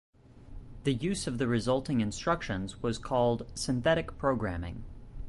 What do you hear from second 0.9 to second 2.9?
use of the resulting instructions